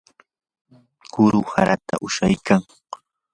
kuru 1.13 1.39
harata 1.53 1.95
ushaykan. 2.07 2.61